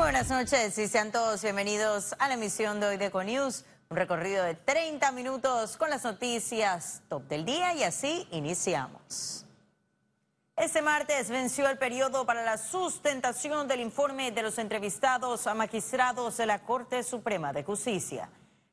buenas 0.00 0.30
noches 0.30 0.78
y 0.78 0.88
sean 0.88 1.12
todos 1.12 1.42
bienvenidos 1.42 2.14
a 2.18 2.28
la 2.28 2.34
emisión 2.34 2.80
de 2.80 2.86
hoy 2.86 2.96
de 2.96 3.06
Econews. 3.06 3.66
Un 3.90 3.98
recorrido 3.98 4.42
de 4.44 4.54
30 4.54 5.12
minutos 5.12 5.76
con 5.76 5.90
las 5.90 6.04
noticias 6.04 7.02
top 7.10 7.28
del 7.28 7.44
día 7.44 7.74
y 7.74 7.82
así 7.82 8.26
iniciamos. 8.30 9.44
Este 10.56 10.80
martes 10.80 11.28
venció 11.28 11.68
el 11.68 11.76
periodo 11.76 12.24
para 12.24 12.42
la 12.42 12.56
sustentación 12.56 13.68
del 13.68 13.80
informe 13.80 14.32
de 14.32 14.42
los 14.42 14.58
entrevistados 14.58 15.46
a 15.46 15.52
magistrados 15.52 16.38
de 16.38 16.46
la 16.46 16.60
Corte 16.60 17.02
Suprema 17.02 17.52
de 17.52 17.62
Justicia. 17.62 18.30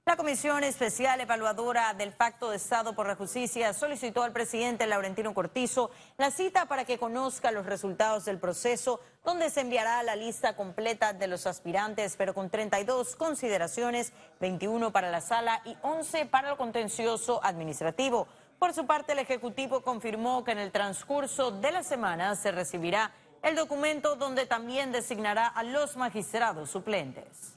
La 0.08 0.16
Comisión 0.16 0.64
Especial 0.64 1.20
Evaluadora 1.20 1.94
del 1.94 2.14
Pacto 2.14 2.50
de 2.50 2.56
Estado 2.56 2.94
por 2.94 3.08
la 3.08 3.18
Justicia 3.18 3.74
solicitó 3.74 4.24
al 4.24 4.32
presidente 4.32 4.88
Laurentino 4.88 5.34
Cortizo 5.34 5.92
la 6.18 6.32
cita 6.32 6.66
para 6.66 6.86
que 6.86 6.98
conozca 6.98 7.52
los 7.52 7.66
resultados 7.66 8.24
del 8.24 8.40
proceso, 8.40 9.02
donde 9.26 9.50
se 9.50 9.60
enviará 9.60 10.02
la 10.04 10.16
lista 10.16 10.56
completa 10.56 11.12
de 11.12 11.28
los 11.28 11.46
aspirantes, 11.46 12.16
pero 12.16 12.34
con 12.34 12.50
32 12.50 13.18
consideraciones, 13.18 14.14
21 14.40 14.94
para 14.94 15.12
la 15.12 15.20
sala 15.20 15.62
y 15.66 15.76
11 15.82 16.26
para 16.28 16.52
el 16.52 16.58
contencioso 16.58 17.44
administrativo. 17.44 18.30
Por 18.60 18.74
su 18.74 18.88
parte, 18.88 19.12
el 19.12 19.20
Ejecutivo 19.20 19.82
confirmó 19.82 20.46
que 20.46 20.54
en 20.54 20.60
el 20.60 20.72
transcurso 20.72 21.52
de 21.52 21.74
la 21.74 21.84
semana 21.84 22.34
se 22.38 22.54
recibirá 22.54 23.12
el 23.44 23.58
documento 23.58 24.16
donde 24.16 24.46
también 24.46 24.94
designará 24.94 25.48
a 25.48 25.64
los 25.64 25.98
magistrados 25.98 26.70
suplentes. 26.70 27.57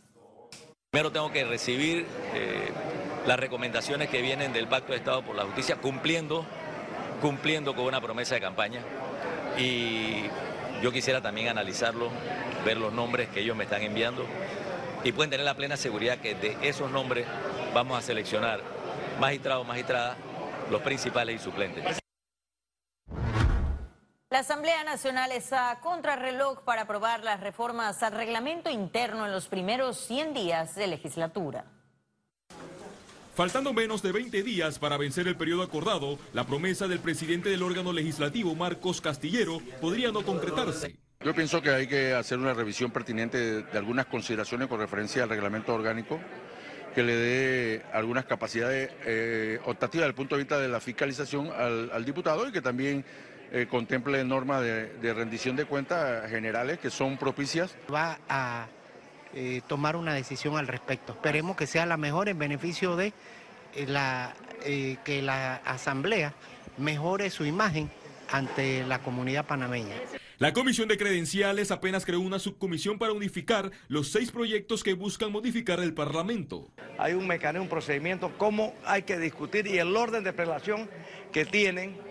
Primero 0.93 1.12
tengo 1.12 1.30
que 1.30 1.45
recibir 1.45 2.05
eh, 2.35 2.69
las 3.25 3.39
recomendaciones 3.39 4.09
que 4.09 4.21
vienen 4.23 4.53
del 4.53 4.67
Pacto 4.67 4.91
de 4.91 4.99
Estado 4.99 5.23
por 5.23 5.37
la 5.37 5.45
Justicia, 5.45 5.77
cumpliendo, 5.77 6.45
cumpliendo 7.21 7.77
con 7.77 7.85
una 7.85 8.01
promesa 8.01 8.35
de 8.35 8.41
campaña. 8.41 8.80
Y 9.57 10.25
yo 10.83 10.91
quisiera 10.91 11.21
también 11.21 11.47
analizarlo, 11.47 12.11
ver 12.65 12.77
los 12.77 12.93
nombres 12.93 13.29
que 13.29 13.39
ellos 13.39 13.57
me 13.57 13.63
están 13.63 13.83
enviando 13.83 14.27
y 15.05 15.13
pueden 15.13 15.30
tener 15.30 15.47
la 15.47 15.55
plena 15.55 15.77
seguridad 15.77 16.19
que 16.19 16.35
de 16.35 16.57
esos 16.63 16.91
nombres 16.91 17.24
vamos 17.73 17.96
a 17.96 18.02
seleccionar 18.02 18.61
magistrados, 19.21 19.65
magistradas, 19.65 20.16
los 20.73 20.83
principales 20.83 21.41
y 21.41 21.45
suplentes. 21.45 22.01
La 24.41 24.45
Asamblea 24.45 24.85
Nacional 24.85 25.33
está 25.33 25.71
a 25.71 25.80
contrarreloj 25.80 26.63
para 26.65 26.83
aprobar 26.83 27.23
las 27.23 27.41
reformas 27.41 28.02
al 28.02 28.13
reglamento 28.13 28.71
interno 28.71 29.27
en 29.27 29.33
los 29.33 29.49
primeros 29.49 29.99
100 30.07 30.33
días 30.33 30.74
de 30.77 30.87
legislatura. 30.87 31.66
Faltando 33.35 33.74
menos 33.74 34.01
de 34.01 34.13
20 34.13 34.43
días 34.43 34.79
para 34.79 34.96
vencer 34.96 35.29
el 35.29 35.37
periodo 35.37 35.63
acordado, 35.63 36.18
la 36.33 36.46
promesa 36.46 36.88
del 36.88 37.01
presidente 37.01 37.51
del 37.51 37.63
órgano 37.63 37.93
legislativo, 37.93 38.55
Marcos 38.55 39.02
Castillero, 39.02 39.59
podría 39.79 40.11
no 40.11 40.24
concretarse. 40.24 40.96
Yo 41.23 41.35
pienso 41.35 41.61
que 41.61 41.68
hay 41.68 41.87
que 41.87 42.15
hacer 42.15 42.38
una 42.38 42.55
revisión 42.55 42.91
pertinente 42.91 43.63
de, 43.63 43.79
algunas 43.79 44.07
consideraciones 44.07 44.68
con 44.68 44.80
referencia 44.80 45.23
al 45.23 45.29
reglamento 45.29 45.74
orgánico 45.74 46.18
que 46.95 47.02
le 47.02 47.15
dé 47.15 47.83
algunas 47.93 48.24
capacidades 48.24 48.91
eh, 49.05 49.61
optativas 49.66 50.05
desde 50.05 50.09
el 50.09 50.15
punto 50.15 50.35
de 50.35 50.43
vista 50.43 50.59
de 50.59 50.66
la 50.66 50.80
fiscalización 50.80 51.52
al 51.52 52.05
diputado 52.07 52.49
y 52.49 52.52
que 52.52 52.63
también 52.63 53.05
eh, 53.52 53.66
contemple 53.68 54.23
normas 54.24 54.62
de, 54.62 55.15
rendición 55.15 55.56
de 55.56 55.65
cuentas 55.65 56.30
generales 56.30 56.79
que 56.79 56.90
son 56.90 57.16
propicias. 57.16 57.74
Va 57.93 58.18
a 58.29 58.68
eh, 59.34 59.60
tomar 59.66 59.96
una 59.96 60.15
decisión 60.15 60.56
al 60.56 60.68
respecto. 60.68 61.12
Esperemos 61.12 61.56
que 61.56 61.66
sea 61.66 61.84
la 61.84 61.96
mejor 61.96 62.28
en 62.28 62.38
beneficio 62.38 62.95
de 62.95 63.12
eh, 63.74 63.87
la, 63.88 64.34
que 64.62 65.22
la 65.22 65.56
Asamblea 65.56 66.32
mejore 66.78 67.31
su 67.31 67.44
imagen 67.44 67.91
ante 68.31 68.84
la 68.87 69.00
comunidad 69.00 69.47
panameña. 69.47 69.97
La 70.38 70.53
Comisión 70.53 70.88
de 70.88 70.97
Credenciales 70.97 71.71
apenas 71.71 72.06
creó 72.06 72.21
una 72.21 72.38
subcomisión 72.38 72.98
para 72.98 73.12
unificar 73.12 73.72
los 73.88 74.09
seis 74.09 74.31
proyectos 74.31 74.84
que 74.84 74.94
buscan 74.94 75.32
modificar 75.32 75.81
el 75.81 75.93
Parlamento. 75.93 76.71
Hay 76.98 77.15
un 77.15 77.26
mecanismo, 77.26 77.65
un 77.65 77.69
procedimiento, 77.69 78.32
cómo 78.38 78.75
hay 78.87 79.03
que 79.03 79.19
discutir 79.19 79.66
y 79.66 79.78
el 79.78 79.94
orden 79.97 80.25
de 80.25 80.32
prelación 80.32 80.88
que 81.33 81.44
tienen 81.44 82.09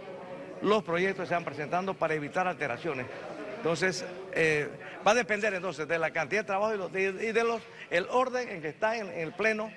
los 0.62 0.84
proyectos 0.84 1.28
se 1.28 1.34
van 1.34 1.46
presentando 1.46 1.94
para 1.94 2.14
evitar 2.14 2.48
alteraciones. 2.48 3.08
Entonces, 3.58 4.06
eh, 4.34 4.70
va 5.06 5.12
a 5.12 5.16
depender 5.16 5.54
entonces 5.54 5.88
de 5.88 6.00
la 6.00 6.12
cantidad 6.12 6.42
de 6.42 6.48
trabajo 6.48 6.90
y, 6.94 7.02
de, 7.02 7.44
los, 7.44 7.62
el 7.90 8.06
orden 8.10 8.48
en 8.50 8.62
que 8.62 8.70
están 8.70 8.96
en, 8.96 9.10
el 9.10 9.34
Pleno 9.34 9.72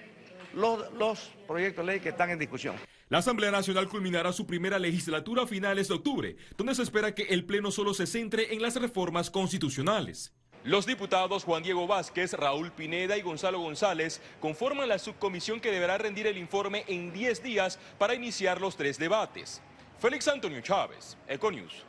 los, 0.55 0.93
los 0.95 1.33
proyectos 1.49 1.85
de 1.85 1.93
ley 1.93 2.01
que 2.01 2.11
están 2.11 2.31
en 2.31 2.39
discusión. 2.39 2.77
La 3.09 3.19
Asamblea 3.19 3.51
Nacional 3.51 3.89
culminará 3.89 4.33
su 4.33 4.47
primera 4.47 4.79
legislatura 4.79 5.43
a 5.43 5.47
finales 5.47 5.89
de 5.89 5.95
octubre, 5.95 6.37
donde 6.57 6.75
se 6.75 6.83
espera 6.83 7.15
que 7.15 7.25
el 7.25 7.45
Pleno 7.45 7.71
solo 7.71 7.93
se 7.93 8.07
centre 8.07 8.55
en 8.55 8.63
las 8.63 8.77
reformas 8.77 9.31
constitucionales. 9.31 10.33
Los 10.65 10.87
diputados 10.87 11.43
Juan 11.43 11.65
Diego 11.65 11.89
Vázquez, 11.89 12.35
Raúl 12.35 12.71
Pineda 12.71 13.19
y 13.19 13.23
Gonzalo 13.23 13.59
González 13.59 14.23
conforman 14.41 14.89
la 14.89 15.01
subcomisión 15.01 15.61
que 15.61 15.73
deberá 15.73 15.99
rendir 15.99 16.29
el 16.29 16.39
informe 16.39 16.85
en 16.87 17.13
10 17.13 17.43
días 17.43 17.81
para 17.99 18.15
iniciar 18.15 18.61
los 18.61 18.77
tres 18.77 18.97
debates. 18.97 19.61
Félix 20.03 20.27
Antonio 20.27 20.61
Chávez, 20.61 21.17
Econius. 21.29 21.87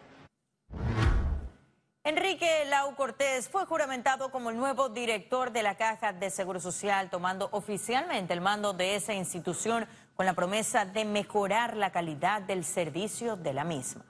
Enrique 2.03 2.63
Lau 2.69 2.95
Cortés 2.95 3.49
fue 3.49 3.65
juramentado 3.65 4.29
como 4.29 4.51
el 4.51 4.57
nuevo 4.57 4.89
director 4.89 5.51
de 5.51 5.63
la 5.63 5.77
Caja 5.77 6.13
de 6.13 6.29
Seguro 6.29 6.59
Social, 6.59 7.09
tomando 7.09 7.49
oficialmente 7.53 8.33
el 8.33 8.41
mando 8.41 8.73
de 8.73 8.93
esa 8.93 9.15
institución 9.15 9.87
con 10.13 10.27
la 10.27 10.35
promesa 10.35 10.85
de 10.85 11.05
mejorar 11.05 11.75
la 11.75 11.91
calidad 11.91 12.43
del 12.43 12.65
servicio 12.65 13.35
de 13.35 13.53
la 13.53 13.63
misma. 13.63 14.05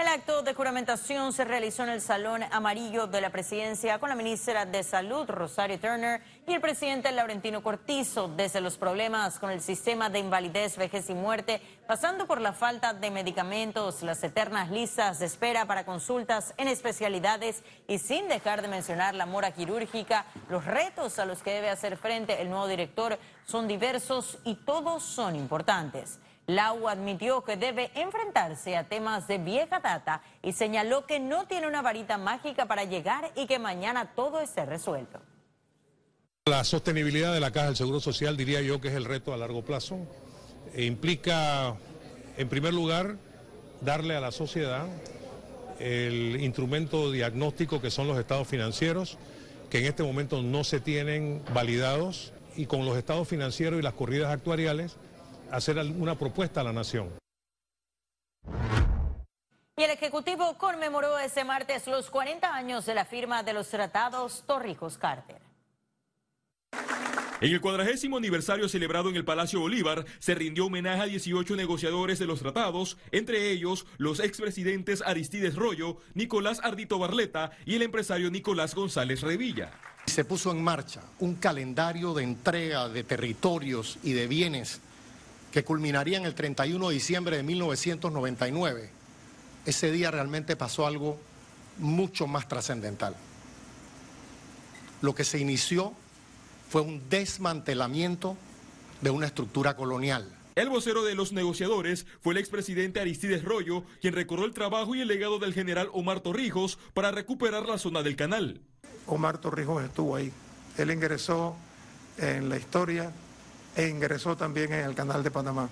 El 0.00 0.08
acto 0.08 0.40
de 0.40 0.54
juramentación 0.54 1.34
se 1.34 1.44
realizó 1.44 1.82
en 1.82 1.90
el 1.90 2.00
Salón 2.00 2.42
Amarillo 2.52 3.06
de 3.06 3.20
la 3.20 3.28
Presidencia 3.28 3.98
con 3.98 4.08
la 4.08 4.14
ministra 4.14 4.64
de 4.64 4.82
Salud, 4.82 5.28
Rosario 5.28 5.78
Turner, 5.78 6.22
y 6.48 6.54
el 6.54 6.62
presidente 6.62 7.12
Laurentino 7.12 7.62
Cortizo, 7.62 8.26
desde 8.28 8.62
los 8.62 8.78
problemas 8.78 9.38
con 9.38 9.50
el 9.50 9.60
sistema 9.60 10.08
de 10.08 10.20
invalidez, 10.20 10.78
vejez 10.78 11.10
y 11.10 11.14
muerte, 11.14 11.60
pasando 11.86 12.26
por 12.26 12.40
la 12.40 12.54
falta 12.54 12.94
de 12.94 13.10
medicamentos, 13.10 14.02
las 14.02 14.24
eternas 14.24 14.70
listas 14.70 15.18
de 15.18 15.26
espera 15.26 15.66
para 15.66 15.84
consultas 15.84 16.54
en 16.56 16.68
especialidades 16.68 17.62
y 17.86 17.98
sin 17.98 18.26
dejar 18.26 18.62
de 18.62 18.68
mencionar 18.68 19.14
la 19.14 19.26
mora 19.26 19.52
quirúrgica, 19.52 20.24
los 20.48 20.64
retos 20.64 21.18
a 21.18 21.26
los 21.26 21.42
que 21.42 21.52
debe 21.52 21.68
hacer 21.68 21.98
frente 21.98 22.40
el 22.40 22.48
nuevo 22.48 22.68
director 22.68 23.18
son 23.44 23.68
diversos 23.68 24.38
y 24.44 24.54
todos 24.54 25.02
son 25.02 25.36
importantes. 25.36 26.20
Lau 26.54 26.88
admitió 26.88 27.44
que 27.44 27.56
debe 27.56 27.90
enfrentarse 27.94 28.76
a 28.76 28.88
temas 28.88 29.28
de 29.28 29.38
vieja 29.38 29.80
data 29.80 30.22
y 30.42 30.52
señaló 30.52 31.06
que 31.06 31.20
no 31.20 31.46
tiene 31.46 31.66
una 31.66 31.82
varita 31.82 32.18
mágica 32.18 32.66
para 32.66 32.84
llegar 32.84 33.30
y 33.36 33.46
que 33.46 33.58
mañana 33.58 34.12
todo 34.14 34.40
esté 34.40 34.66
resuelto. 34.66 35.20
La 36.46 36.64
sostenibilidad 36.64 37.32
de 37.32 37.40
la 37.40 37.52
Caja 37.52 37.66
del 37.66 37.76
Seguro 37.76 38.00
Social 38.00 38.36
diría 38.36 38.60
yo 38.62 38.80
que 38.80 38.88
es 38.88 38.94
el 38.94 39.04
reto 39.04 39.32
a 39.32 39.36
largo 39.36 39.64
plazo. 39.64 39.98
E 40.74 40.84
implica, 40.84 41.76
en 42.36 42.48
primer 42.48 42.74
lugar, 42.74 43.16
darle 43.80 44.16
a 44.16 44.20
la 44.20 44.32
sociedad 44.32 44.86
el 45.78 46.40
instrumento 46.40 47.12
diagnóstico 47.12 47.80
que 47.80 47.90
son 47.90 48.08
los 48.08 48.18
estados 48.18 48.48
financieros, 48.48 49.18
que 49.70 49.78
en 49.78 49.86
este 49.86 50.02
momento 50.02 50.42
no 50.42 50.64
se 50.64 50.80
tienen 50.80 51.42
validados, 51.54 52.32
y 52.56 52.66
con 52.66 52.84
los 52.84 52.96
estados 52.96 53.28
financieros 53.28 53.78
y 53.78 53.82
las 53.82 53.94
corridas 53.94 54.32
actuariales, 54.32 54.96
hacer 55.52 55.78
una 55.78 56.16
propuesta 56.16 56.60
a 56.60 56.64
la 56.64 56.72
nación. 56.72 57.10
Y 59.76 59.82
el 59.82 59.90
Ejecutivo 59.90 60.58
conmemoró 60.58 61.18
ese 61.18 61.42
martes 61.42 61.86
los 61.86 62.10
40 62.10 62.54
años 62.54 62.84
de 62.84 62.94
la 62.94 63.06
firma 63.06 63.42
de 63.42 63.54
los 63.54 63.68
tratados 63.68 64.44
Torrijos-Carter. 64.46 65.40
En 67.40 67.50
el 67.50 67.62
cuadragésimo 67.62 68.18
aniversario 68.18 68.68
celebrado 68.68 69.08
en 69.08 69.16
el 69.16 69.24
Palacio 69.24 69.60
Bolívar, 69.60 70.04
se 70.18 70.34
rindió 70.34 70.66
homenaje 70.66 71.00
a 71.00 71.06
18 71.06 71.56
negociadores 71.56 72.18
de 72.18 72.26
los 72.26 72.40
tratados, 72.40 72.98
entre 73.10 73.50
ellos 73.50 73.86
los 73.96 74.20
expresidentes 74.20 75.02
Aristides 75.06 75.56
Rollo, 75.56 75.96
Nicolás 76.12 76.60
Ardito 76.62 76.98
Barleta 76.98 77.52
y 77.64 77.76
el 77.76 77.82
empresario 77.82 78.30
Nicolás 78.30 78.74
González 78.74 79.22
Revilla. 79.22 79.70
Se 80.04 80.26
puso 80.26 80.50
en 80.50 80.62
marcha 80.62 81.00
un 81.20 81.36
calendario 81.36 82.12
de 82.12 82.24
entrega 82.24 82.90
de 82.90 83.04
territorios 83.04 83.98
y 84.02 84.12
de 84.12 84.26
bienes 84.26 84.82
que 85.52 85.64
culminaría 85.64 86.18
en 86.18 86.24
el 86.24 86.34
31 86.34 86.88
de 86.88 86.94
diciembre 86.94 87.36
de 87.36 87.42
1999, 87.42 88.90
ese 89.66 89.90
día 89.90 90.10
realmente 90.10 90.56
pasó 90.56 90.86
algo 90.86 91.18
mucho 91.78 92.26
más 92.26 92.48
trascendental. 92.48 93.16
Lo 95.00 95.14
que 95.14 95.24
se 95.24 95.38
inició 95.38 95.94
fue 96.68 96.82
un 96.82 97.08
desmantelamiento 97.08 98.36
de 99.00 99.10
una 99.10 99.26
estructura 99.26 99.76
colonial. 99.76 100.36
El 100.56 100.68
vocero 100.68 101.04
de 101.04 101.14
los 101.14 101.32
negociadores 101.32 102.06
fue 102.20 102.34
el 102.34 102.38
expresidente 102.38 103.00
Aristides 103.00 103.44
Rollo, 103.44 103.84
quien 104.00 104.14
recordó 104.14 104.44
el 104.44 104.52
trabajo 104.52 104.94
y 104.94 105.00
el 105.00 105.08
legado 105.08 105.38
del 105.38 105.54
general 105.54 105.88
Omar 105.92 106.20
Torrijos 106.20 106.78
para 106.92 107.10
recuperar 107.10 107.66
la 107.66 107.78
zona 107.78 108.02
del 108.02 108.16
canal. 108.16 108.60
Omar 109.06 109.38
Torrijos 109.38 109.82
estuvo 109.82 110.16
ahí. 110.16 110.32
Él 110.76 110.90
ingresó 110.90 111.56
en 112.18 112.48
la 112.48 112.58
historia 112.58 113.12
e 113.76 113.88
ingresó 113.88 114.36
también 114.36 114.72
en 114.72 114.84
el 114.84 114.94
Canal 114.94 115.22
de 115.22 115.30
Panamá. 115.30 115.68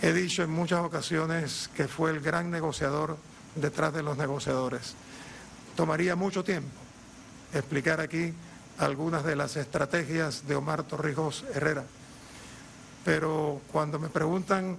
He 0.00 0.12
dicho 0.12 0.42
en 0.42 0.50
muchas 0.50 0.80
ocasiones 0.80 1.70
que 1.76 1.86
fue 1.86 2.10
el 2.10 2.20
gran 2.20 2.50
negociador 2.50 3.16
detrás 3.54 3.92
de 3.92 4.02
los 4.02 4.16
negociadores. 4.16 4.94
Tomaría 5.76 6.16
mucho 6.16 6.42
tiempo 6.42 6.70
explicar 7.54 8.00
aquí 8.00 8.32
algunas 8.78 9.24
de 9.24 9.36
las 9.36 9.56
estrategias 9.56 10.46
de 10.46 10.56
Omar 10.56 10.82
Torrijos 10.84 11.44
Herrera. 11.54 11.84
Pero 13.04 13.60
cuando 13.70 13.98
me 13.98 14.08
preguntan 14.08 14.78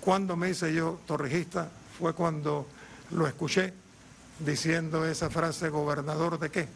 cuándo 0.00 0.36
me 0.36 0.50
hice 0.50 0.72
yo 0.72 1.00
torrijista, 1.06 1.68
fue 1.98 2.14
cuando 2.14 2.66
lo 3.10 3.26
escuché 3.26 3.72
diciendo 4.38 5.06
esa 5.06 5.30
frase, 5.30 5.68
gobernador 5.68 6.38
de 6.38 6.50
qué. 6.50 6.68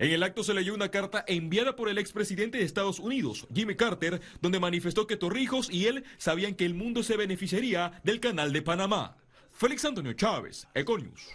En 0.00 0.10
el 0.10 0.22
acto 0.22 0.42
se 0.42 0.54
leyó 0.54 0.72
una 0.72 0.90
carta 0.90 1.26
enviada 1.28 1.76
por 1.76 1.90
el 1.90 1.98
expresidente 1.98 2.56
de 2.56 2.64
Estados 2.64 2.98
Unidos, 2.98 3.46
Jimmy 3.54 3.76
Carter, 3.76 4.22
donde 4.40 4.58
manifestó 4.58 5.06
que 5.06 5.18
Torrijos 5.18 5.68
y 5.70 5.88
él 5.88 6.06
sabían 6.16 6.54
que 6.54 6.64
el 6.64 6.72
mundo 6.72 7.02
se 7.02 7.18
beneficiaría 7.18 8.00
del 8.02 8.18
canal 8.18 8.50
de 8.54 8.62
Panamá. 8.62 9.18
Félix 9.52 9.84
Antonio 9.84 10.14
Chávez, 10.14 10.66
Econius. 10.72 11.28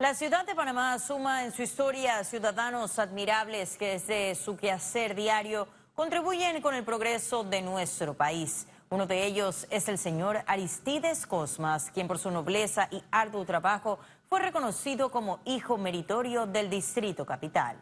La 0.00 0.12
ciudad 0.14 0.44
de 0.44 0.56
Panamá 0.56 0.98
suma 0.98 1.44
en 1.44 1.52
su 1.52 1.62
historia 1.62 2.24
ciudadanos 2.24 2.98
admirables 2.98 3.76
que 3.76 3.90
desde 3.90 4.34
su 4.34 4.56
quehacer 4.56 5.14
diario 5.14 5.68
contribuyen 5.94 6.60
con 6.60 6.74
el 6.74 6.82
progreso 6.82 7.44
de 7.44 7.62
nuestro 7.62 8.12
país. 8.14 8.66
Uno 8.90 9.06
de 9.06 9.24
ellos 9.24 9.66
es 9.70 9.88
el 9.88 9.98
señor 9.98 10.44
Aristides 10.46 11.26
Cosmas, 11.26 11.90
quien 11.90 12.06
por 12.06 12.18
su 12.18 12.30
nobleza 12.30 12.88
y 12.90 13.02
arduo 13.10 13.44
trabajo 13.44 13.98
fue 14.28 14.40
reconocido 14.40 15.10
como 15.10 15.40
hijo 15.44 15.78
meritorio 15.78 16.46
del 16.46 16.70
Distrito 16.70 17.24
Capital. 17.24 17.76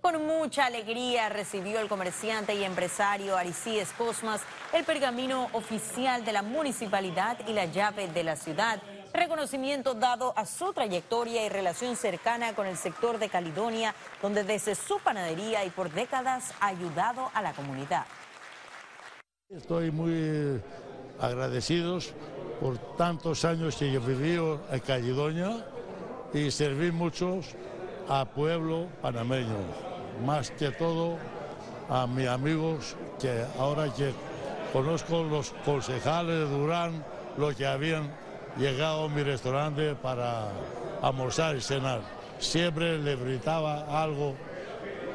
Con 0.00 0.26
mucha 0.26 0.66
alegría 0.66 1.30
recibió 1.30 1.80
el 1.80 1.88
comerciante 1.88 2.54
y 2.54 2.62
empresario 2.62 3.36
Aristides 3.36 3.90
Cosmas 3.92 4.42
el 4.72 4.84
pergamino 4.84 5.48
oficial 5.52 6.24
de 6.26 6.32
la 6.32 6.42
municipalidad 6.42 7.38
y 7.48 7.54
la 7.54 7.64
llave 7.64 8.08
de 8.08 8.22
la 8.22 8.36
ciudad, 8.36 8.82
reconocimiento 9.14 9.94
dado 9.94 10.34
a 10.36 10.44
su 10.44 10.72
trayectoria 10.74 11.46
y 11.46 11.48
relación 11.48 11.96
cercana 11.96 12.54
con 12.54 12.66
el 12.66 12.76
sector 12.76 13.18
de 13.18 13.30
Caledonia, 13.30 13.94
donde 14.20 14.44
desde 14.44 14.74
su 14.74 14.98
panadería 14.98 15.64
y 15.64 15.70
por 15.70 15.90
décadas 15.90 16.52
ha 16.60 16.66
ayudado 16.66 17.30
a 17.32 17.40
la 17.40 17.54
comunidad. 17.54 18.04
Estoy 19.56 19.92
muy 19.92 20.60
agradecidos 21.20 22.12
por 22.60 22.76
tantos 22.96 23.44
años 23.44 23.76
que 23.76 23.92
yo 23.92 24.00
viví 24.00 24.34
en 24.72 24.80
Caledonia 24.80 25.64
y 26.32 26.50
serví 26.50 26.90
muchos 26.90 27.54
a 28.08 28.24
pueblo 28.24 28.88
panameño, 29.00 29.56
más 30.26 30.50
que 30.50 30.72
todo 30.72 31.18
a 31.88 32.04
mis 32.08 32.26
amigos 32.26 32.96
que 33.20 33.44
ahora 33.56 33.92
que 33.94 34.12
conozco 34.72 35.22
los 35.22 35.52
concejales 35.64 36.36
de 36.36 36.46
Durán, 36.46 37.04
los 37.38 37.54
que 37.54 37.64
habían 37.64 38.10
llegado 38.58 39.04
a 39.04 39.08
mi 39.08 39.22
restaurante 39.22 39.94
para 39.94 40.48
almorzar 41.00 41.54
y 41.54 41.60
cenar. 41.60 42.00
Siempre 42.40 42.98
le 42.98 43.14
gritaba 43.14 44.02
algo 44.02 44.34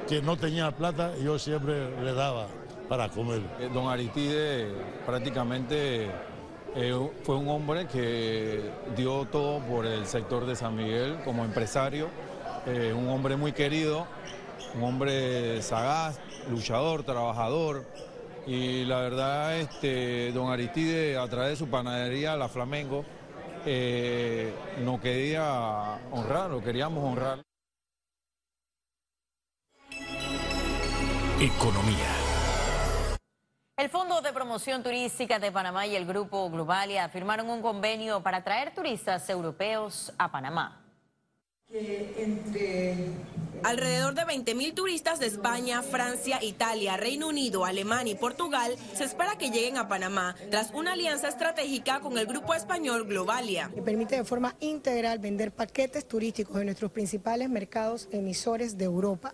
que 0.08 0.22
no 0.22 0.38
tenía 0.38 0.72
plata 0.72 1.14
yo 1.18 1.38
siempre 1.38 2.02
le 2.02 2.14
daba 2.14 2.48
para 2.90 3.08
comer. 3.08 3.42
Eh, 3.60 3.70
don 3.72 3.88
Aristide 3.88 4.68
prácticamente 5.06 6.10
eh, 6.76 7.10
fue 7.24 7.36
un 7.36 7.48
hombre 7.48 7.88
que 7.88 8.72
dio 8.98 9.26
todo 9.26 9.60
por 9.60 9.86
el 9.86 10.06
sector 10.08 10.46
de 10.46 10.56
San 10.56 10.76
Miguel 10.76 11.20
como 11.24 11.46
empresario, 11.46 12.10
eh, 12.66 12.92
un 12.94 13.08
hombre 13.08 13.38
muy 13.38 13.54
querido, 13.54 14.08
un 14.76 14.84
hombre 14.84 15.62
sagaz, 15.62 16.20
luchador, 16.50 17.04
trabajador. 17.04 17.86
Y 18.48 18.84
la 18.86 19.02
verdad, 19.02 19.58
este, 19.60 20.32
don 20.32 20.52
Aristide, 20.52 21.18
a 21.18 21.28
través 21.28 21.52
de 21.52 21.56
su 21.58 21.68
panadería 21.68 22.36
La 22.36 22.50
Flamengo, 22.50 23.06
nos 24.84 25.00
quería 25.02 26.00
honrar, 26.12 26.50
lo 26.50 26.64
queríamos 26.64 27.04
honrar. 27.04 27.44
Economía. 31.40 32.19
El 33.80 33.88
Fondo 33.88 34.20
de 34.20 34.34
Promoción 34.34 34.84
Turística 34.84 35.40
de 35.40 35.54
Panamá 35.54 35.88
y 35.88 35.96
el 35.96 36.06
Grupo 36.06 36.50
Globalia 36.50 37.08
firmaron 37.08 37.50
un 37.50 37.62
convenio 37.62 38.22
para 38.22 38.40
atraer 38.40 38.76
turistas 38.76 39.30
europeos 39.30 40.12
a 40.18 40.30
Panamá. 40.30 40.84
Alrededor 43.64 44.16
de 44.16 44.24
20.000 44.24 44.74
turistas 44.74 45.20
de 45.20 45.28
España, 45.28 45.82
Francia, 45.82 46.44
Italia, 46.44 46.98
Reino 46.98 47.30
Unido, 47.30 47.64
Alemania 47.64 48.12
y 48.12 48.18
Portugal 48.18 48.76
se 48.94 49.06
espera 49.06 49.38
que 49.38 49.50
lleguen 49.50 49.78
a 49.78 49.88
Panamá 49.88 50.36
tras 50.52 50.74
una 50.74 50.92
alianza 50.92 51.30
estratégica 51.30 52.02
con 52.02 52.18
el 52.18 52.26
grupo 52.26 52.54
español 52.54 53.06
Globalia. 53.06 53.72
Que 53.74 53.82
permite 53.82 54.18
de 54.18 54.26
forma 54.26 54.58
integral 54.60 55.20
vender 55.20 55.54
paquetes 55.54 56.06
turísticos 56.06 56.58
en 56.58 56.66
nuestros 56.66 56.92
principales 56.92 57.48
mercados 57.50 58.10
emisores 58.12 58.78
de 58.78 58.84
Europa 58.84 59.34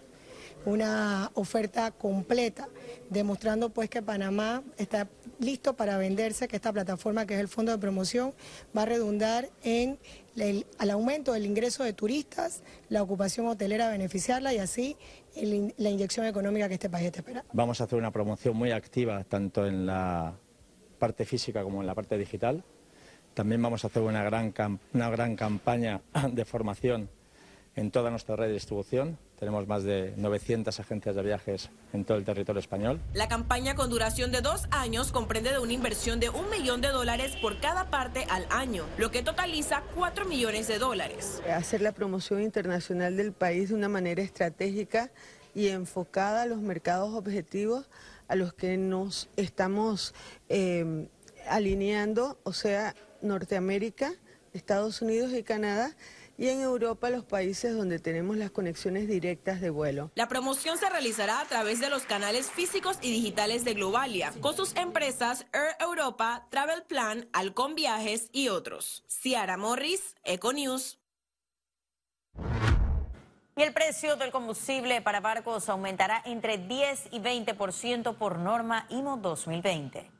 una 0.65 1.31
oferta 1.35 1.91
completa, 1.91 2.67
demostrando 3.09 3.69
pues 3.69 3.89
que 3.89 4.01
Panamá 4.01 4.63
está 4.77 5.07
listo 5.39 5.75
para 5.75 5.97
venderse, 5.97 6.47
que 6.47 6.55
esta 6.55 6.73
plataforma 6.73 7.25
que 7.25 7.35
es 7.35 7.39
el 7.39 7.47
Fondo 7.47 7.71
de 7.71 7.77
Promoción 7.77 8.33
va 8.75 8.83
a 8.83 8.85
redundar 8.85 9.49
en 9.63 9.99
el, 10.35 10.65
aumento 10.91 11.33
del 11.33 11.45
ingreso 11.45 11.83
de 11.83 11.93
turistas, 11.93 12.63
la 12.89 13.01
ocupación 13.03 13.47
hotelera 13.47 13.89
beneficiarla 13.89 14.53
y 14.53 14.59
así 14.59 14.97
la 15.35 15.89
inyección 15.89 16.25
económica 16.25 16.67
que 16.67 16.75
este 16.75 16.89
país 16.89 17.07
está 17.07 17.19
esperando. 17.19 17.49
Vamos 17.53 17.81
a 17.81 17.85
hacer 17.85 17.97
una 17.97 18.11
promoción 18.11 18.55
muy 18.55 18.71
activa 18.71 19.23
tanto 19.23 19.65
en 19.65 19.85
la 19.85 20.33
parte 20.99 21.25
física 21.25 21.63
como 21.63 21.81
en 21.81 21.87
la 21.87 21.95
parte 21.95 22.17
digital. 22.17 22.63
También 23.33 23.61
vamos 23.61 23.83
a 23.83 23.87
hacer 23.87 24.01
una 24.01 24.23
gran, 24.23 24.53
una 24.93 25.09
gran 25.09 25.35
campaña 25.35 26.01
de 26.31 26.45
formación 26.45 27.09
en 27.75 27.91
toda 27.91 28.09
nuestra 28.09 28.35
red 28.35 28.47
de 28.47 28.53
distribución. 28.53 29.17
Tenemos 29.37 29.67
más 29.67 29.83
de 29.83 30.13
900 30.15 30.79
agencias 30.79 31.15
de 31.15 31.21
viajes 31.21 31.69
en 31.93 32.05
todo 32.05 32.17
el 32.17 32.23
territorio 32.23 32.59
español. 32.59 33.01
La 33.13 33.27
campaña 33.27 33.75
con 33.75 33.89
duración 33.89 34.31
de 34.31 34.41
dos 34.41 34.67
años 34.71 35.11
comprende 35.11 35.51
de 35.51 35.59
una 35.59 35.73
inversión 35.73 36.19
de 36.19 36.29
un 36.29 36.49
millón 36.49 36.81
de 36.81 36.87
dólares 36.89 37.35
por 37.41 37.59
cada 37.59 37.89
parte 37.89 38.25
al 38.29 38.47
año, 38.49 38.85
lo 38.97 39.11
que 39.11 39.23
totaliza 39.23 39.83
4 39.95 40.25
millones 40.25 40.67
de 40.67 40.79
dólares. 40.79 41.41
Hacer 41.53 41.81
la 41.81 41.91
promoción 41.91 42.41
internacional 42.41 43.17
del 43.17 43.33
país 43.33 43.69
de 43.69 43.75
una 43.75 43.89
manera 43.89 44.21
estratégica 44.21 45.11
y 45.53 45.67
enfocada 45.67 46.43
a 46.43 46.45
los 46.45 46.59
mercados 46.59 47.13
objetivos 47.13 47.89
a 48.27 48.35
los 48.35 48.53
que 48.53 48.77
nos 48.77 49.29
estamos 49.35 50.13
eh, 50.49 51.07
alineando, 51.47 52.39
o 52.43 52.53
sea, 52.53 52.95
Norteamérica, 53.21 54.13
Estados 54.53 55.01
Unidos 55.01 55.33
y 55.33 55.43
Canadá 55.43 55.95
y 56.37 56.49
en 56.49 56.61
Europa 56.61 57.09
los 57.09 57.23
países 57.23 57.75
donde 57.75 57.99
tenemos 57.99 58.37
las 58.37 58.51
conexiones 58.51 59.07
directas 59.07 59.61
de 59.61 59.69
vuelo. 59.69 60.11
La 60.15 60.27
promoción 60.27 60.77
se 60.77 60.89
realizará 60.89 61.41
a 61.41 61.45
través 61.45 61.79
de 61.79 61.89
los 61.89 62.03
canales 62.03 62.49
físicos 62.49 62.97
y 63.01 63.11
digitales 63.11 63.63
de 63.63 63.73
Globalia, 63.73 64.33
con 64.41 64.55
sus 64.55 64.75
empresas 64.75 65.45
Air 65.53 65.75
Europa, 65.79 66.47
Travel 66.49 66.83
Plan, 66.83 67.27
Alcon 67.33 67.75
Viajes 67.75 68.29
y 68.31 68.49
otros. 68.49 69.03
Ciara 69.07 69.57
Morris, 69.57 70.15
Econews. 70.23 70.99
Y 73.57 73.61
el 73.61 73.73
precio 73.73 74.17
del 74.17 74.31
combustible 74.31 75.01
para 75.01 75.21
barcos 75.21 75.69
aumentará 75.69 76.21
entre 76.25 76.57
10 76.57 77.07
y 77.11 77.19
20% 77.19 78.17
por 78.17 78.37
norma 78.37 78.85
IMO 78.89 79.15
2020. 79.15 80.14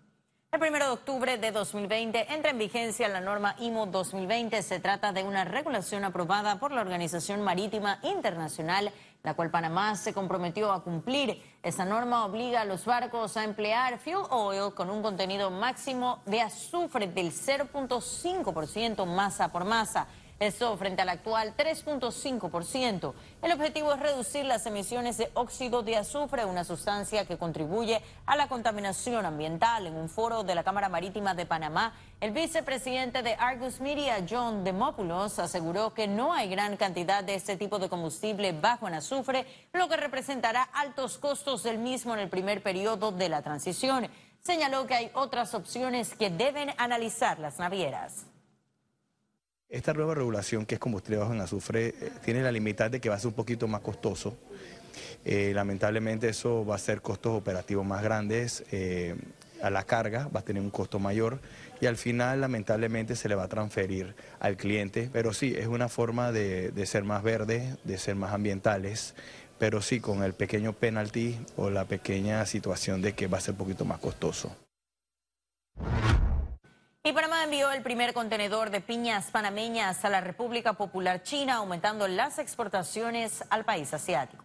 El 0.56 0.62
1 0.62 0.86
de 0.86 0.88
octubre 0.88 1.38
de 1.38 1.52
2020 1.52 2.34
entra 2.34 2.52
en 2.52 2.58
vigencia 2.58 3.10
la 3.10 3.20
norma 3.20 3.58
IMO 3.60 3.88
2020. 3.88 4.64
Se 4.64 4.80
trata 4.80 5.12
de 5.12 5.22
una 5.22 5.44
regulación 5.44 6.06
aprobada 6.06 6.60
por 6.60 6.72
la 6.72 6.80
Organización 6.80 7.42
Marítima 7.42 8.00
Internacional, 8.04 8.90
la 9.22 9.34
cual 9.34 9.52
Panamá 9.52 9.96
se 9.96 10.14
comprometió 10.14 10.72
a 10.72 10.82
cumplir. 10.82 11.44
Esta 11.62 11.84
norma 11.84 12.24
obliga 12.24 12.62
a 12.62 12.66
los 12.66 12.86
barcos 12.86 13.36
a 13.36 13.44
emplear 13.44 14.00
fuel 14.00 14.20
oil 14.30 14.74
con 14.74 14.90
un 14.90 15.02
contenido 15.02 15.52
máximo 15.52 16.22
de 16.26 16.40
azufre 16.40 17.08
del 17.08 17.34
0.5% 17.34 19.06
masa 19.06 19.52
por 19.52 19.66
masa. 19.66 20.08
Esto 20.38 20.76
frente 20.76 21.02
al 21.02 21.08
actual 21.08 21.56
3.5%. 21.56 23.14
El 23.42 23.52
objetivo 23.54 23.94
es 23.94 24.00
reducir 24.02 24.44
las 24.44 24.66
emisiones 24.66 25.18
de 25.18 25.32
óxido 25.34 25.82
de 25.82 25.96
azufre, 25.96 26.44
una 26.44 26.66
sustancia 26.66 27.26
que 27.26 27.38
contribuye 27.38 28.02
a 28.26 28.36
la 28.36 28.50
contaminación 28.50 29.26
ambiental. 29.26 29.88
En 29.88 29.96
un 29.96 30.10
foro 30.10 30.44
de 30.44 30.54
la 30.54 30.66
Cámara 30.66 30.90
Marítima 30.90 31.36
de 31.36 31.46
Panamá, 31.46 31.94
el 32.20 32.32
vicepresidente 32.32 33.24
de 33.24 33.36
Argus 33.36 33.80
Media, 33.80 34.26
John 34.30 34.66
Demopoulos, 34.66 35.40
aseguró 35.40 35.94
que 35.94 36.06
no 36.06 36.34
hay 36.34 36.50
gran 36.50 36.76
cantidad 36.76 37.24
de 37.24 37.36
este 37.36 37.56
tipo 37.56 37.80
de 37.80 37.88
combustible 37.88 38.52
bajo 38.52 38.90
en 38.90 38.96
azufre, 38.96 39.46
lo 39.72 39.88
que 39.88 39.96
representará 39.96 40.64
altos 40.64 41.18
costos 41.18 41.64
del 41.64 41.78
mismo 41.78 42.14
en 42.14 42.20
el 42.20 42.28
primer 42.28 42.62
periodo 42.62 43.14
de 43.14 43.30
la 43.30 43.42
transición. 43.42 44.10
Señaló 44.42 44.86
que 44.86 44.96
hay 44.96 45.12
otras 45.14 45.54
opciones 45.54 46.14
que 46.14 46.30
deben 46.30 46.74
analizar 46.78 47.40
las 47.40 47.58
navieras. 47.58 48.26
Esta 49.70 49.94
nueva 49.94 50.14
regulación 50.14 50.66
que 50.66 50.76
es 50.76 50.80
combustible 50.80 51.18
bajo 51.18 51.34
en 51.34 51.42
azufre 51.42 51.88
eh, 51.88 52.12
tiene 52.24 52.42
la 52.44 52.52
limitad 52.52 52.92
de 52.92 53.02
que 53.02 53.10
va 53.10 53.16
a 53.16 53.20
ser 53.20 53.30
un 53.30 53.34
poquito 53.34 53.68
más 53.68 53.82
costoso. 53.82 54.38
Eh, 55.26 55.52
lamentablemente 55.56 56.30
eso 56.30 56.66
va 56.66 56.76
a 56.76 56.78
ser 56.78 57.02
costos 57.02 57.34
operativos 57.34 57.86
más 57.86 58.04
grandes. 58.04 58.64
Eh, 58.72 59.16
a 59.62 59.70
la 59.70 59.84
carga, 59.84 60.28
va 60.28 60.42
a 60.42 60.44
tener 60.44 60.62
un 60.62 60.70
costo 60.70 61.00
mayor 61.00 61.40
y 61.82 61.88
al 61.88 61.98
final 61.98 62.42
lamentablemente 62.42 63.16
se 63.16 63.30
le 63.30 63.36
va 63.36 63.44
a 63.44 63.48
transferir 63.48 64.14
al 64.40 64.58
cliente, 64.58 65.10
pero 65.12 65.34
sí, 65.34 65.56
es 65.58 65.68
una 65.68 65.88
forma 65.88 66.32
de, 66.32 66.72
de 66.72 66.86
ser 66.86 67.04
más 67.04 67.24
verde, 67.24 67.76
de 67.84 67.98
ser 67.98 68.16
más 68.16 68.34
ambientales, 68.34 69.16
pero 69.58 69.82
sí 69.82 70.02
con 70.02 70.24
el 70.24 70.34
pequeño 70.34 70.74
penalty 70.74 71.40
o 71.56 71.70
la 71.70 71.86
pequeña 71.86 72.46
situación 72.46 73.02
de 73.02 73.14
que 73.14 73.28
va 73.28 73.40
a 73.40 73.42
ser 73.42 73.54
un 73.54 73.60
poquito 73.60 73.86
más 73.86 74.00
costoso. 74.00 74.56
Y 77.06 77.14
Panamá 77.14 77.44
envió 77.44 77.72
el 77.72 77.84
primer 77.84 78.16
contenedor 78.16 78.72
de 78.72 78.82
piñas 78.82 79.30
panameñas 79.30 80.04
a 80.04 80.10
la 80.10 80.22
República 80.22 80.74
Popular 80.74 81.22
China, 81.22 81.58
aumentando 81.58 82.08
las 82.08 82.40
exportaciones 82.40 83.44
al 83.52 83.64
país 83.64 83.94
asiático. 83.94 84.44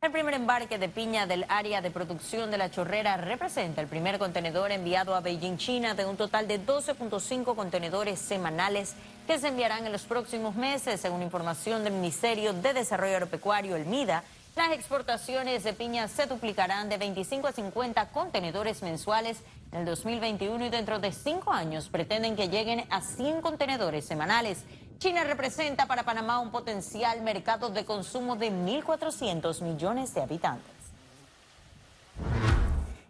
El 0.00 0.10
primer 0.10 0.34
embarque 0.34 0.76
de 0.76 0.88
piña 0.88 1.28
del 1.28 1.46
área 1.48 1.80
de 1.80 1.92
producción 1.92 2.50
de 2.50 2.58
la 2.58 2.68
chorrera 2.68 3.16
representa 3.16 3.80
el 3.80 3.86
primer 3.86 4.18
contenedor 4.18 4.72
enviado 4.72 5.14
a 5.14 5.20
Beijing, 5.20 5.56
China, 5.56 5.94
de 5.94 6.04
un 6.04 6.16
total 6.16 6.48
de 6.48 6.60
12.5 6.60 7.54
contenedores 7.54 8.18
semanales 8.18 8.96
que 9.28 9.38
se 9.38 9.46
enviarán 9.46 9.86
en 9.86 9.92
los 9.92 10.02
próximos 10.02 10.56
meses, 10.56 11.00
según 11.00 11.22
información 11.22 11.84
del 11.84 11.92
Ministerio 11.92 12.52
de 12.52 12.72
Desarrollo 12.72 13.14
Agropecuario, 13.14 13.76
el 13.76 13.86
MIDA. 13.86 14.24
Las 14.56 14.72
exportaciones 14.72 15.62
de 15.62 15.72
piña 15.72 16.08
se 16.08 16.26
duplicarán 16.26 16.88
de 16.88 16.98
25 16.98 17.46
a 17.46 17.52
50 17.52 18.08
contenedores 18.10 18.82
mensuales 18.82 19.38
en 19.70 19.80
el 19.80 19.84
2021 19.86 20.66
y 20.66 20.70
dentro 20.70 20.98
de 20.98 21.12
cinco 21.12 21.52
años 21.52 21.88
pretenden 21.88 22.34
que 22.34 22.48
lleguen 22.48 22.84
a 22.90 23.00
100 23.00 23.42
contenedores 23.42 24.04
semanales. 24.04 24.64
China 24.98 25.22
representa 25.22 25.86
para 25.86 26.02
Panamá 26.02 26.40
un 26.40 26.50
potencial 26.50 27.22
mercado 27.22 27.70
de 27.70 27.84
consumo 27.84 28.34
de 28.34 28.50
1.400 28.50 29.62
millones 29.62 30.12
de 30.14 30.22
habitantes. 30.22 30.74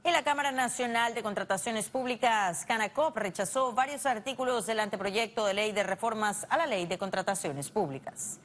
Y 0.05 0.11
la 0.11 0.23
Cámara 0.23 0.53
Nacional 0.53 1.15
de 1.15 1.23
Contrataciones 1.23 1.89
Públicas, 1.89 2.65
CANACOP, 2.67 3.17
rechazó 3.17 3.73
varios 3.73 4.05
artículos 4.05 4.67
del 4.67 4.81
anteproyecto 4.81 5.47
de 5.47 5.55
ley 5.55 5.73
de 5.73 5.85
reformas 5.85 6.47
a 6.51 6.59
la 6.59 6.67
Ley 6.67 6.87
de 6.87 6.99
Contrataciones 6.99 7.71
Públicas. 7.71 8.39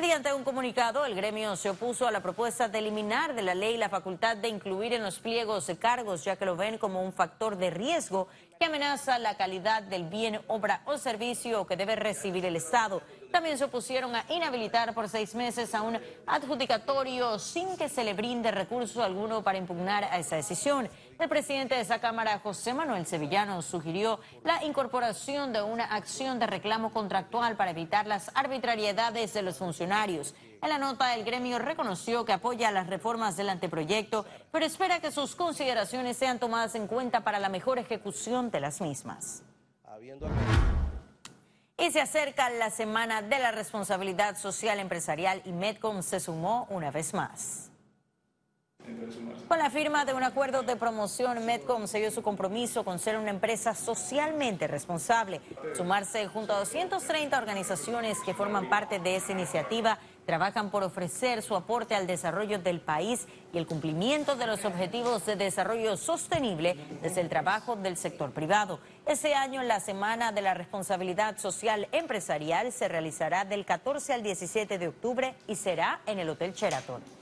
Mediante 0.00 0.32
un 0.32 0.44
comunicado, 0.44 1.04
el 1.04 1.14
gremio 1.14 1.56
se 1.56 1.68
opuso 1.68 2.08
a 2.08 2.10
la 2.10 2.22
propuesta 2.22 2.68
de 2.68 2.78
eliminar 2.78 3.34
de 3.34 3.42
la 3.42 3.54
ley 3.54 3.76
la 3.76 3.90
facultad 3.90 4.34
de 4.34 4.48
incluir 4.48 4.94
en 4.94 5.02
los 5.02 5.18
pliegos 5.18 5.66
de 5.66 5.76
cargos, 5.76 6.24
ya 6.24 6.36
que 6.36 6.46
lo 6.46 6.56
ven 6.56 6.78
como 6.78 7.02
un 7.02 7.12
factor 7.12 7.58
de 7.58 7.68
riesgo 7.68 8.26
que 8.58 8.64
amenaza 8.64 9.18
la 9.18 9.36
calidad 9.36 9.82
del 9.82 10.04
bien, 10.04 10.40
obra 10.48 10.80
o 10.86 10.96
servicio 10.96 11.66
que 11.66 11.76
debe 11.76 11.96
recibir 11.96 12.46
el 12.46 12.56
Estado. 12.56 13.02
También 13.30 13.58
se 13.58 13.64
opusieron 13.64 14.16
a 14.16 14.24
inhabilitar 14.30 14.94
por 14.94 15.10
seis 15.10 15.34
meses 15.34 15.74
a 15.74 15.82
un 15.82 16.00
adjudicatorio 16.26 17.38
sin 17.38 17.76
que 17.76 17.90
se 17.90 18.02
le 18.02 18.14
brinde 18.14 18.50
recurso 18.50 19.02
alguno 19.02 19.42
para 19.42 19.58
impugnar 19.58 20.04
a 20.04 20.18
esa 20.18 20.36
decisión. 20.36 20.88
El 21.20 21.28
presidente 21.28 21.74
de 21.74 21.82
esa 21.82 22.00
Cámara, 22.00 22.40
José 22.42 22.72
Manuel 22.72 23.04
Sevillano, 23.04 23.60
sugirió 23.60 24.20
la 24.42 24.64
incorporación 24.64 25.52
de 25.52 25.60
una 25.60 25.84
acción 25.84 26.38
de 26.38 26.46
reclamo 26.46 26.94
contractual 26.94 27.56
para 27.56 27.72
evitar 27.72 28.06
las 28.06 28.30
arbitrariedades 28.34 29.34
de 29.34 29.42
los 29.42 29.58
funcionarios. 29.58 30.34
En 30.62 30.70
la 30.70 30.78
nota, 30.78 31.14
el 31.14 31.24
gremio 31.24 31.58
reconoció 31.58 32.24
que 32.24 32.32
apoya 32.32 32.70
las 32.70 32.86
reformas 32.86 33.36
del 33.36 33.50
anteproyecto, 33.50 34.24
pero 34.50 34.64
espera 34.64 35.00
que 35.00 35.12
sus 35.12 35.36
consideraciones 35.36 36.16
sean 36.16 36.38
tomadas 36.38 36.74
en 36.74 36.86
cuenta 36.86 37.22
para 37.22 37.38
la 37.38 37.50
mejor 37.50 37.78
ejecución 37.78 38.50
de 38.50 38.60
las 38.60 38.80
mismas. 38.80 39.42
Y 41.76 41.90
se 41.90 42.00
acerca 42.00 42.48
la 42.48 42.70
semana 42.70 43.20
de 43.20 43.38
la 43.38 43.52
responsabilidad 43.52 44.38
social 44.38 44.80
empresarial 44.80 45.42
y 45.44 45.52
Medcom 45.52 46.02
se 46.02 46.18
sumó 46.18 46.66
una 46.70 46.90
vez 46.90 47.12
más. 47.12 47.69
Con 49.48 49.58
la 49.58 49.70
firma 49.70 50.04
de 50.04 50.14
un 50.14 50.22
acuerdo 50.22 50.62
de 50.62 50.76
promoción, 50.76 51.44
Medcom 51.44 51.86
selló 51.86 52.10
su 52.10 52.22
compromiso 52.22 52.84
con 52.84 52.98
ser 52.98 53.18
una 53.18 53.30
empresa 53.30 53.74
socialmente 53.74 54.66
responsable. 54.66 55.40
Sumarse 55.76 56.26
junto 56.28 56.52
a 56.52 56.58
230 56.60 57.36
organizaciones 57.36 58.18
que 58.24 58.34
forman 58.34 58.68
parte 58.68 58.98
de 58.98 59.16
esa 59.16 59.32
iniciativa 59.32 59.98
trabajan 60.24 60.70
por 60.70 60.84
ofrecer 60.84 61.42
su 61.42 61.56
aporte 61.56 61.96
al 61.96 62.06
desarrollo 62.06 62.60
del 62.60 62.80
país 62.80 63.26
y 63.52 63.58
el 63.58 63.66
cumplimiento 63.66 64.36
de 64.36 64.46
los 64.46 64.64
objetivos 64.64 65.26
de 65.26 65.34
desarrollo 65.34 65.96
sostenible 65.96 66.76
desde 67.02 67.20
el 67.20 67.28
trabajo 67.28 67.74
del 67.74 67.96
sector 67.96 68.30
privado. 68.30 68.78
Este 69.06 69.34
año, 69.34 69.62
la 69.64 69.80
Semana 69.80 70.30
de 70.30 70.42
la 70.42 70.54
Responsabilidad 70.54 71.38
Social 71.38 71.88
Empresarial 71.90 72.70
se 72.70 72.86
realizará 72.88 73.44
del 73.44 73.64
14 73.64 74.12
al 74.12 74.22
17 74.22 74.78
de 74.78 74.88
octubre 74.88 75.34
y 75.48 75.56
será 75.56 76.00
en 76.06 76.20
el 76.20 76.28
Hotel 76.28 76.52
Sheraton. 76.52 77.19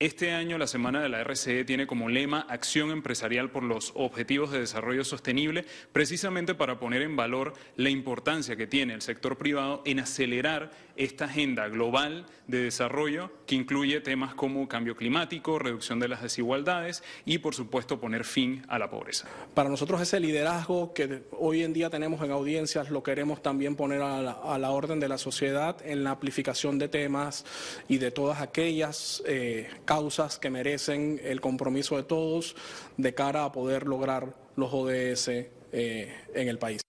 Este 0.00 0.30
año 0.30 0.58
la 0.58 0.68
Semana 0.68 1.02
de 1.02 1.08
la 1.08 1.24
RCE 1.24 1.64
tiene 1.64 1.88
como 1.88 2.08
lema 2.08 2.46
Acción 2.48 2.92
Empresarial 2.92 3.50
por 3.50 3.64
los 3.64 3.90
Objetivos 3.96 4.52
de 4.52 4.60
Desarrollo 4.60 5.02
Sostenible, 5.02 5.64
precisamente 5.90 6.54
para 6.54 6.78
poner 6.78 7.02
en 7.02 7.16
valor 7.16 7.54
la 7.74 7.90
importancia 7.90 8.54
que 8.54 8.68
tiene 8.68 8.94
el 8.94 9.02
sector 9.02 9.36
privado 9.36 9.82
en 9.84 9.98
acelerar 9.98 10.70
esta 10.94 11.24
agenda 11.24 11.68
global 11.68 12.26
de 12.46 12.62
desarrollo 12.62 13.30
que 13.46 13.54
incluye 13.54 14.00
temas 14.00 14.34
como 14.34 14.68
cambio 14.68 14.96
climático, 14.96 15.58
reducción 15.58 15.98
de 15.98 16.08
las 16.08 16.22
desigualdades 16.22 17.02
y, 17.24 17.38
por 17.38 17.54
supuesto, 17.54 18.00
poner 18.00 18.24
fin 18.24 18.64
a 18.68 18.78
la 18.78 18.90
pobreza. 18.90 19.26
Para 19.54 19.68
nosotros 19.68 20.00
ese 20.00 20.20
liderazgo 20.20 20.92
que 20.92 21.22
hoy 21.32 21.62
en 21.62 21.72
día 21.72 21.90
tenemos 21.90 22.22
en 22.24 22.30
audiencias 22.30 22.90
lo 22.90 23.02
queremos 23.02 23.42
también 23.42 23.74
poner 23.74 24.02
a 24.02 24.22
la, 24.22 24.70
orden 24.70 25.00
de 25.00 25.08
la 25.08 25.18
sociedad 25.18 25.76
en 25.84 26.04
la 26.04 26.10
amplificación 26.10 26.78
de 26.78 26.88
temas 26.88 27.44
y 27.88 27.98
de 27.98 28.10
todas 28.10 28.40
aquellas 28.40 29.22
eh, 29.26 29.68
causas 29.88 30.38
que 30.38 30.50
merecen 30.50 31.18
el 31.24 31.40
compromiso 31.40 31.96
de 31.96 32.02
todos 32.02 32.54
de 32.98 33.14
cara 33.14 33.44
a 33.44 33.52
poder 33.52 33.86
lograr 33.86 34.34
los 34.54 34.70
ODS 34.70 35.28
eh, 35.28 36.14
en 36.34 36.48
el 36.48 36.58
país. 36.58 36.82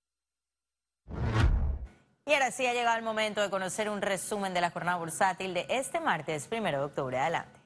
Y 2.26 2.34
ahora 2.34 2.52
sí 2.52 2.68
ha 2.68 2.74
llegado 2.74 2.98
el 2.98 3.04
momento 3.04 3.42
de 3.42 3.50
conocer 3.50 3.90
un 3.90 4.02
resumen 4.02 4.54
de 4.54 4.60
la 4.60 4.70
jornada 4.70 4.98
bursátil 4.98 5.54
de 5.54 5.66
este 5.70 6.02
martes, 6.02 6.48
primero 6.48 6.80
de 6.80 6.86
octubre. 6.88 7.18
Adelante. 7.18 7.59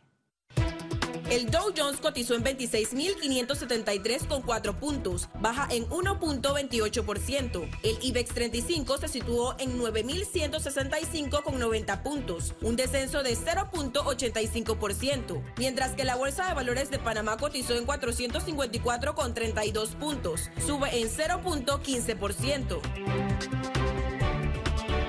El 1.33 1.49
Dow 1.49 1.73
Jones 1.75 1.99
cotizó 1.99 2.35
en 2.35 2.43
26.573 2.43 4.27
con 4.27 4.43
4 4.43 4.77
puntos, 4.77 5.29
baja 5.41 5.67
en 5.71 5.89
1.28%. 5.89 7.69
El 7.81 7.97
IBEX 8.03 8.35
35 8.35 8.99
se 8.99 9.07
situó 9.07 9.55
en 9.57 9.79
9.165 9.79 11.41
con 11.41 11.57
90 11.57 12.03
puntos, 12.03 12.53
un 12.61 12.75
descenso 12.75 13.23
de 13.23 13.35
0.85%, 13.35 15.41
mientras 15.57 15.95
que 15.95 16.03
la 16.03 16.17
Bolsa 16.17 16.47
de 16.47 16.53
Valores 16.53 16.91
de 16.91 16.99
Panamá 16.99 17.37
cotizó 17.37 17.73
en 17.73 17.87
454 17.87 19.15
con 19.15 19.33
32 19.33 19.95
puntos, 19.95 20.51
sube 20.63 21.01
en 21.01 21.09
0.15%. 21.09 22.79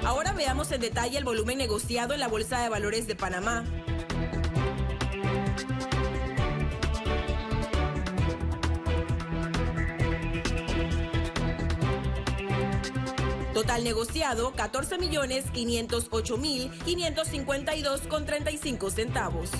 Ahora 0.07 0.33
veamos 0.33 0.73
en 0.73 0.81
detalle 0.81 1.19
el 1.19 1.25
volumen 1.25 1.59
negociado 1.59 2.14
en 2.14 2.21
la 2.21 2.28
Bolsa 2.28 2.62
de 2.62 2.71
Valores 2.71 3.07
de 3.07 3.14
Panamá. 3.14 3.66
Total 13.54 13.84
negociado 13.84 14.52
14 14.52 14.99
millones 14.99 15.44
508 15.52 16.37
mil 16.38 16.73
552 16.84 18.00
con 18.08 18.26
35 18.26 18.90
centavos. 18.90 19.50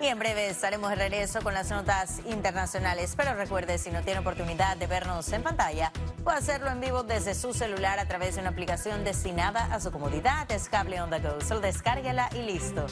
Y 0.00 0.06
en 0.06 0.18
breve 0.18 0.48
estaremos 0.48 0.88
de 0.88 0.96
regreso 0.96 1.42
con 1.42 1.52
las 1.52 1.68
notas 1.70 2.22
internacionales. 2.24 3.12
Pero 3.18 3.34
recuerde, 3.34 3.76
si 3.76 3.90
no 3.90 4.00
tiene 4.00 4.20
oportunidad 4.20 4.78
de 4.78 4.86
vernos 4.86 5.30
en 5.32 5.42
pantalla, 5.42 5.92
puede 6.24 6.38
hacerlo 6.38 6.70
en 6.70 6.80
vivo 6.80 7.02
desde 7.02 7.34
su 7.34 7.52
celular 7.52 7.98
a 7.98 8.08
través 8.08 8.36
de 8.36 8.40
una 8.40 8.50
aplicación 8.50 9.04
destinada 9.04 9.66
a 9.66 9.78
su 9.78 9.92
comodidad. 9.92 10.50
Es 10.50 10.70
Cable 10.70 11.02
On 11.02 11.10
The 11.10 11.18
Go. 11.20 11.38
Solo 11.46 11.60
descárguela 11.60 12.30
y 12.34 12.50
listo. 12.50 12.86